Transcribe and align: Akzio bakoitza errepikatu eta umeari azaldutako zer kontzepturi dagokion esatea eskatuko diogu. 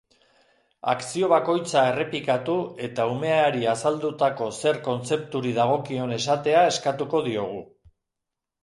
Akzio 0.93 1.27
bakoitza 1.33 1.83
errepikatu 1.89 2.55
eta 2.89 3.05
umeari 3.17 3.69
azaldutako 3.75 4.49
zer 4.63 4.81
kontzepturi 4.89 5.55
dagokion 5.61 6.19
esatea 6.21 6.67
eskatuko 6.75 7.25
diogu. 7.31 7.67